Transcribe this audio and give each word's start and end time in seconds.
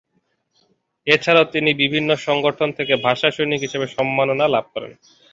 এ 1.07 1.15
ছাড়াও 1.23 1.45
তিনি 1.53 1.69
বিভিন্ন 1.81 2.09
সংগঠন 2.25 2.69
থেকে 2.77 2.93
ভাষা 3.05 3.27
সৈনিক 3.31 3.59
হিসেবে 3.63 3.87
সম্মাননা 3.95 4.45
লাভ 4.47 4.65
করেন। 4.73 4.91